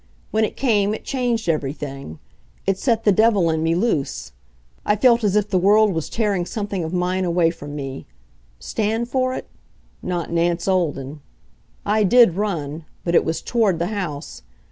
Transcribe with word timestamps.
When 0.31 0.43
it 0.43 0.57
came, 0.57 0.95
it 0.95 1.03
changed 1.03 1.47
everything. 1.47 2.17
It 2.65 2.79
set 2.79 3.03
the 3.03 3.11
devil 3.11 3.51
in 3.51 3.61
me 3.61 3.75
loose. 3.75 4.31
I 4.83 4.95
felt 4.95 5.23
as 5.23 5.35
if 5.35 5.47
the 5.51 5.59
world 5.59 5.93
was 5.93 6.09
tearing 6.09 6.43
something 6.47 6.83
of 6.83 6.91
mine 6.91 7.23
away 7.23 7.51
from 7.51 7.75
me. 7.75 8.07
Stand 8.57 9.09
for 9.09 9.35
it? 9.35 9.47
Not 10.01 10.31
Nance 10.31 10.67
Olden. 10.67 11.21
I 11.85 12.03
did 12.03 12.33
run 12.33 12.83
but 13.03 13.13
it 13.13 13.23
was 13.23 13.43
toward 13.43 13.77
the 13.77 13.85
house. 13.93 14.41